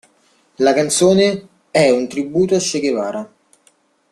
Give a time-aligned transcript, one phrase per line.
[0.55, 3.31] La canzone è un tributo a Che Guevara.